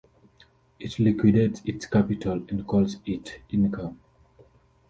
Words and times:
It 0.79 0.93
liquidates 0.93 1.61
its 1.63 1.85
capital 1.85 2.43
and 2.49 2.65
calls 2.65 2.97
it 3.05 3.39
income. 3.51 3.99